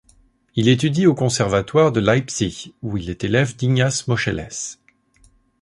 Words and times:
Il 0.55 0.67
étudie 0.67 1.05
au 1.05 1.13
conservatoire 1.13 1.91
de 1.91 1.99
Leipzig 1.99 2.73
où 2.81 2.97
il 2.97 3.11
est 3.11 3.23
élève 3.23 3.55
d'Ignaz 3.55 4.05
Moscheles. 4.07 4.49